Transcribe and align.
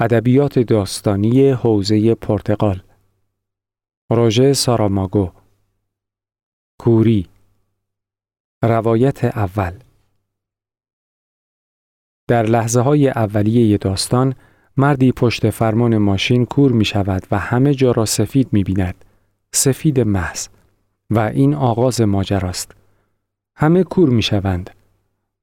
ادبیات 0.00 0.58
داستانی 0.58 1.50
حوزه 1.50 2.14
پرتغال 2.14 2.82
روژه 4.10 4.52
ساراماگو 4.52 5.30
کوری 6.78 7.26
روایت 8.62 9.24
اول 9.24 9.72
در 12.28 12.42
لحظه 12.42 12.80
های 12.80 13.08
اولیه 13.08 13.78
داستان 13.78 14.34
مردی 14.76 15.12
پشت 15.12 15.50
فرمان 15.50 15.98
ماشین 15.98 16.44
کور 16.44 16.72
می 16.72 16.84
شود 16.84 17.26
و 17.30 17.38
همه 17.38 17.74
جا 17.74 17.90
را 17.90 18.04
سفید 18.04 18.48
می 18.52 18.64
بیند. 18.64 19.04
سفید 19.52 20.00
محض 20.00 20.48
و 21.10 21.18
این 21.18 21.54
آغاز 21.54 22.00
ماجراست. 22.00 22.72
همه 23.56 23.84
کور 23.84 24.10
می 24.10 24.22
شوند. 24.22 24.70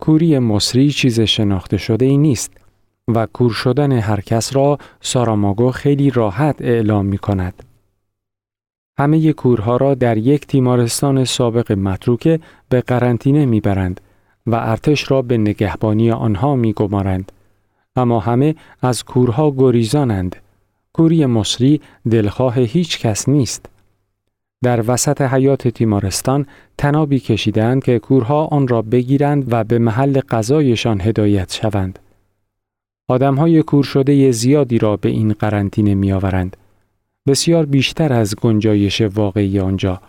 کوری 0.00 0.38
مصری 0.38 0.90
چیز 0.90 1.20
شناخته 1.20 1.76
شده 1.76 2.04
ای 2.04 2.16
نیست 2.16 2.61
و 3.08 3.26
کور 3.26 3.50
شدن 3.50 3.92
هر 3.92 4.20
کس 4.20 4.56
را 4.56 4.78
ساراماگو 5.00 5.70
خیلی 5.70 6.10
راحت 6.10 6.56
اعلام 6.62 7.06
می 7.06 7.18
کند. 7.18 7.62
همه 8.98 9.32
کورها 9.32 9.76
را 9.76 9.94
در 9.94 10.18
یک 10.18 10.46
تیمارستان 10.46 11.24
سابق 11.24 11.72
متروکه 11.72 12.40
به 12.68 12.80
قرنطینه 12.80 13.46
می‌برند 13.46 14.00
و 14.46 14.54
ارتش 14.54 15.10
را 15.10 15.22
به 15.22 15.38
نگهبانی 15.38 16.10
آنها 16.10 16.56
میگمارند. 16.56 17.32
اما 17.96 18.20
همه 18.20 18.54
از 18.82 19.04
کورها 19.04 19.50
گریزانند. 19.50 20.36
کوری 20.92 21.26
مصری 21.26 21.80
دلخواه 22.10 22.58
هیچ 22.58 22.98
کس 22.98 23.28
نیست. 23.28 23.66
در 24.62 24.84
وسط 24.90 25.22
حیات 25.22 25.68
تیمارستان 25.68 26.46
تنابی 26.78 27.20
کشیدند 27.20 27.84
که 27.84 27.98
کورها 27.98 28.44
آن 28.44 28.68
را 28.68 28.82
بگیرند 28.82 29.52
و 29.52 29.64
به 29.64 29.78
محل 29.78 30.20
غذایشان 30.20 31.00
هدایت 31.00 31.52
شوند. 31.52 31.98
آدمهای 33.12 33.62
کور 33.62 33.84
شده 33.84 34.30
زیادی 34.30 34.78
را 34.78 34.96
به 34.96 35.08
این 35.08 35.32
قرنطینه 35.32 35.94
میآورند 35.94 36.56
بسیار 37.26 37.66
بیشتر 37.66 38.12
از 38.12 38.36
گنجایش 38.36 39.00
واقعی 39.00 39.60
آنجا. 39.60 40.00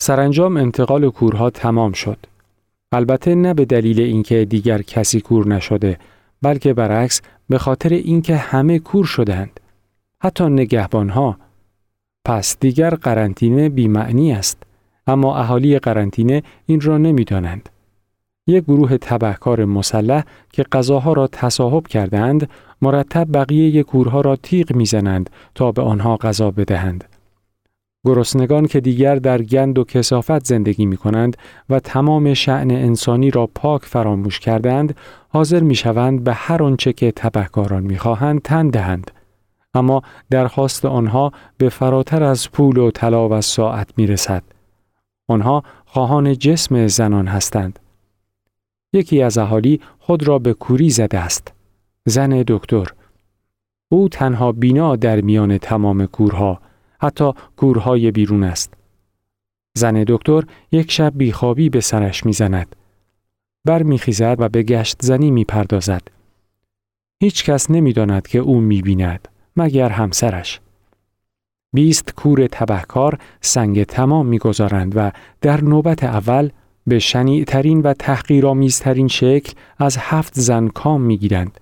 سرانجام 0.00 0.56
انتقال 0.56 1.10
کورها 1.10 1.50
تمام 1.50 1.92
شد. 1.92 2.18
البته 2.92 3.34
نه 3.34 3.54
به 3.54 3.64
دلیل 3.64 4.00
اینکه 4.00 4.44
دیگر 4.44 4.82
کسی 4.82 5.20
کور 5.20 5.48
نشده 5.48 5.98
بلکه 6.42 6.74
برعکس 6.74 7.20
به 7.48 7.58
خاطر 7.58 7.88
اینکه 7.88 8.36
همه 8.36 8.78
کور 8.78 9.04
شدند. 9.04 9.60
حتی 10.22 10.44
نگهبانها. 10.44 11.36
پس 12.24 12.56
دیگر 12.60 12.90
قرنطینه 12.90 13.68
بیمعنی 13.68 14.32
است. 14.32 14.62
اما 15.06 15.36
اهالی 15.36 15.78
قرنطینه 15.78 16.42
این 16.66 16.80
را 16.80 16.98
نمی‌دانند. 16.98 17.68
یک 18.46 18.64
گروه 18.64 18.96
تبهکار 18.96 19.64
مسلح 19.64 20.24
که 20.52 20.62
غذاها 20.62 21.12
را 21.12 21.26
تصاحب 21.26 21.86
کردند 21.86 22.50
مرتب 22.82 23.36
بقیه 23.38 23.82
کورها 23.82 24.20
را 24.20 24.36
تیغ 24.36 24.76
می‌زنند 24.76 25.30
تا 25.54 25.72
به 25.72 25.82
آنها 25.82 26.16
غذا 26.16 26.50
بدهند. 26.50 27.04
گرسنگان 28.06 28.66
که 28.66 28.80
دیگر 28.80 29.16
در 29.16 29.42
گند 29.42 29.78
و 29.78 29.84
کسافت 29.84 30.46
زندگی 30.46 30.86
می 30.86 30.96
کنند 30.96 31.36
و 31.70 31.80
تمام 31.80 32.34
شعن 32.34 32.70
انسانی 32.70 33.30
را 33.30 33.46
پاک 33.46 33.84
فراموش 33.84 34.40
کردند، 34.40 34.96
حاضر 35.28 35.60
می 35.60 35.74
شوند 35.74 36.24
به 36.24 36.32
هر 36.34 36.62
آنچه 36.62 36.92
که 36.92 37.12
تبهکاران 37.12 37.82
می 37.82 37.98
خواهند 37.98 38.42
تن 38.42 38.68
دهند. 38.68 39.10
اما 39.74 40.02
درخواست 40.30 40.84
آنها 40.84 41.32
به 41.58 41.68
فراتر 41.68 42.22
از 42.22 42.50
پول 42.50 42.76
و 42.76 42.90
طلا 42.90 43.28
و 43.28 43.40
ساعت 43.40 43.90
می 43.96 44.06
رسد. 44.06 44.42
آنها 45.28 45.62
خواهان 45.86 46.38
جسم 46.38 46.86
زنان 46.86 47.26
هستند. 47.26 47.78
یکی 48.92 49.22
از 49.22 49.38
اهالی 49.38 49.80
خود 49.98 50.28
را 50.28 50.38
به 50.38 50.54
کوری 50.54 50.90
زده 50.90 51.18
است. 51.18 51.52
زن 52.06 52.44
دکتر. 52.48 52.86
او 53.88 54.08
تنها 54.08 54.52
بینا 54.52 54.96
در 54.96 55.20
میان 55.20 55.58
تمام 55.58 56.06
کورها 56.06 56.60
حتی 57.00 57.32
کورهای 57.56 58.10
بیرون 58.10 58.44
است. 58.44 58.74
زن 59.74 60.04
دکتر 60.08 60.42
یک 60.72 60.90
شب 60.90 61.12
بیخوابی 61.16 61.68
به 61.68 61.80
سرش 61.80 62.26
می‌زند. 62.26 62.76
برمیخیزد 63.64 64.36
و 64.38 64.48
به 64.48 64.62
گشت 64.62 64.96
زنی 65.02 65.30
می‌پردازد. 65.30 66.02
هیچ 67.22 67.44
کس 67.44 67.70
نمی‌داند 67.70 68.26
که 68.26 68.38
او 68.38 68.60
می‌بیند 68.60 69.28
مگر 69.56 69.88
همسرش. 69.88 70.60
بیست 71.72 72.14
کور 72.14 72.46
تبهکار 72.46 73.18
سنگ 73.40 73.84
تمام 73.84 74.26
می‌گذارند 74.26 74.92
و 74.96 75.10
در 75.40 75.60
نوبت 75.60 76.04
اول 76.04 76.50
به 76.86 76.98
شنیعترین 76.98 77.80
و 77.80 77.94
تحقیرآمیزترین 77.94 79.08
شکل 79.08 79.52
از 79.78 79.96
هفت 80.00 80.32
زن 80.34 80.68
کام 80.68 81.00
می‌گیرند 81.00 81.60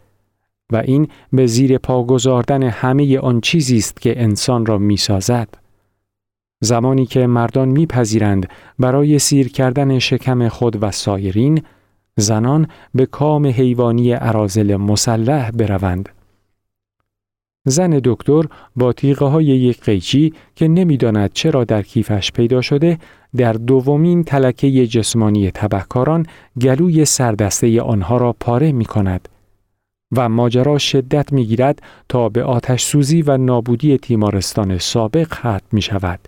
و 0.73 0.77
این 0.77 1.09
به 1.33 1.47
زیر 1.47 1.79
پا 1.79 2.05
گذاردن 2.05 2.63
همه 2.63 3.19
آن 3.19 3.41
چیزی 3.41 3.77
است 3.77 4.01
که 4.01 4.23
انسان 4.23 4.67
را 4.67 4.79
می‌سازد. 4.79 5.49
زمانی 6.61 7.07
که 7.07 7.27
مردان 7.27 7.69
میپذیرند 7.69 8.49
برای 8.79 9.19
سیر 9.19 9.49
کردن 9.49 9.99
شکم 9.99 10.49
خود 10.49 10.83
و 10.83 10.91
سایرین، 10.91 11.63
زنان 12.17 12.69
به 12.95 13.07
کام 13.07 13.47
حیوانی 13.47 14.13
عرازل 14.13 14.77
مسلح 14.77 15.51
بروند. 15.51 16.09
زن 17.65 18.01
دکتر 18.05 18.43
با 18.77 18.93
تیغه 18.93 19.27
های 19.27 19.45
یک 19.45 19.81
قیچی 19.81 20.33
که 20.57 20.69
نمی‌داند 20.69 21.33
چرا 21.33 21.65
در 21.65 21.83
کیفش 21.83 22.33
پیدا 22.33 22.61
شده 22.61 22.99
در 23.37 23.53
دومین 23.53 24.25
تلکه 24.25 24.87
جسمانی 24.87 25.51
تبهکاران 25.51 26.27
گلوی 26.61 27.05
سردسته 27.05 27.83
آنها 27.83 28.17
را 28.17 28.33
پاره 28.41 28.73
می 28.73 28.85
کند 28.85 29.29
و 30.17 30.29
ماجرا 30.29 30.79
شدت 30.79 31.33
می 31.33 31.47
گیرد 31.47 31.83
تا 32.09 32.29
به 32.29 32.45
آتش 32.45 32.85
سوزی 32.85 33.23
و 33.23 33.37
نابودی 33.37 33.99
تیمارستان 33.99 34.79
سابق 34.79 35.35
ختم 35.35 35.61
می 35.73 35.83
شود 35.83 36.21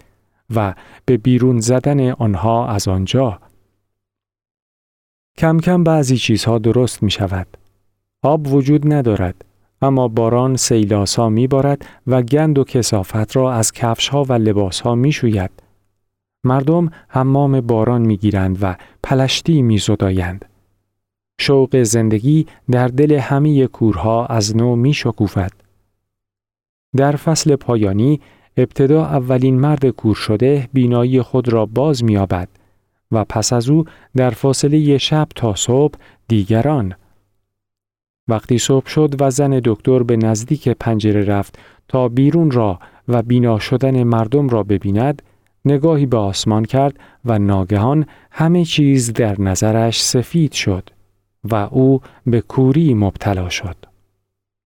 و 0.55 0.75
به 1.05 1.17
بیرون 1.17 1.61
زدن 1.61 2.11
آنها 2.11 2.69
از 2.69 2.89
آنجا. 2.89 3.39
کم 5.39 5.61
کم 5.61 5.85
بعضی 5.85 6.17
چیزها 6.17 6.59
درست 6.59 7.03
می 7.03 7.11
شود. 7.11 7.47
آب 8.23 8.55
وجود 8.55 8.93
ندارد 8.93 9.45
اما 9.83 10.09
باران 10.09 10.57
سیلاسا 10.57 11.29
می 11.29 11.47
بارد 11.47 11.87
و 12.07 12.23
گند 12.23 12.59
و 12.59 12.65
کسافت 12.65 13.37
را 13.37 13.53
از 13.53 13.73
کفش 13.73 14.09
ها 14.09 14.25
و 14.25 14.33
لباس 14.33 14.81
ها 14.81 14.95
می 14.95 15.13
شوید. 15.13 15.51
مردم 16.45 16.91
حمام 17.09 17.61
باران 17.61 18.03
می 18.03 18.17
گیرند 18.17 18.59
و 18.63 18.77
پلشتی 19.03 19.63
می 19.63 19.79
زدایند. 19.79 20.45
شوق 21.41 21.83
زندگی 21.83 22.47
در 22.71 22.89
دل 22.89 23.13
همه 23.13 23.67
کورها 23.67 24.27
از 24.27 24.57
نو 24.57 24.77
می 24.77 24.93
شکوفد. 24.93 25.53
در 26.97 27.17
فصل 27.17 27.57
پایانی 27.57 28.21
ابتدا 28.57 29.05
اولین 29.05 29.61
مرد 29.61 29.87
کور 29.87 30.15
شده 30.15 30.69
بینایی 30.73 31.23
خود 31.23 31.49
را 31.49 31.67
باز 31.67 32.05
میابد 32.05 32.49
و 33.13 33.25
پس 33.25 33.53
از 33.53 33.71
او 33.71 33.85
در 34.17 34.31
فاصله 34.31 34.99
شب 34.99 35.29
تا 35.35 35.55
صبح 35.55 35.95
دیگران 36.29 36.95
وقتی 38.29 38.59
صبح 38.59 38.89
شد 38.89 39.15
و 39.21 39.31
زن 39.31 39.61
دکتر 39.65 40.03
به 40.03 40.17
نزدیک 40.17 40.69
پنجره 40.69 41.25
رفت 41.25 41.59
تا 41.89 42.09
بیرون 42.09 42.51
را 42.51 42.79
و 43.09 43.23
بینا 43.23 43.59
شدن 43.59 44.03
مردم 44.03 44.49
را 44.49 44.63
ببیند 44.63 45.23
نگاهی 45.65 46.07
به 46.07 46.17
آسمان 46.17 46.65
کرد 46.65 46.99
و 47.25 47.39
ناگهان 47.39 48.07
همه 48.31 48.65
چیز 48.65 49.13
در 49.13 49.41
نظرش 49.41 50.03
سفید 50.03 50.53
شد 50.53 50.91
و 51.45 51.55
او 51.55 52.01
به 52.27 52.41
کوری 52.41 52.95
مبتلا 52.95 53.49
شد. 53.49 53.77